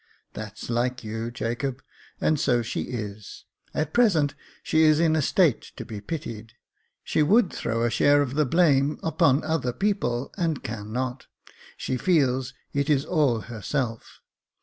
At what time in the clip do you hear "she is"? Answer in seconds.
2.63-3.45, 4.63-4.99